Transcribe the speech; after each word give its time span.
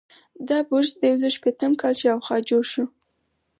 دا 0.47 0.57
برج 0.69 0.87
د 0.99 1.01
یو 1.09 1.15
زرو 1.21 1.35
شپیتم 1.35 1.71
کال 1.81 1.93
شاوخوا 2.01 2.37
جوړ 2.49 2.63
شو. 2.71 2.83